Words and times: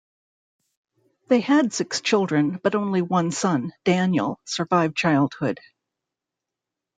They 1.27 1.41
had 1.41 1.73
six 1.73 2.01
children, 2.01 2.59
but 2.63 2.73
only 2.73 3.03
one 3.03 3.29
son, 3.29 3.71
Daniel, 3.83 4.39
survived 4.45 4.97
childhood. 4.97 5.59